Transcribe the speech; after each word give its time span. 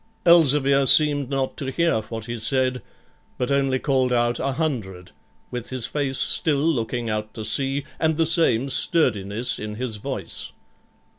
Elzevir 0.25 0.87
seemed 0.87 1.29
not 1.29 1.55
to 1.57 1.69
hear 1.69 2.01
what 2.01 2.25
he 2.25 2.39
said, 2.39 2.81
but 3.37 3.51
only 3.51 3.77
called 3.77 4.11
out 4.11 4.39
100, 4.39 5.11
with 5.51 5.69
his 5.69 5.85
face 5.85 6.17
still 6.17 6.57
looking 6.57 7.07
out 7.07 7.35
to 7.35 7.45
sea, 7.45 7.83
and 7.99 8.17
the 8.17 8.25
same 8.25 8.67
sturdiness 8.67 9.59
in 9.59 9.75
his 9.75 9.97
voice. 9.97 10.53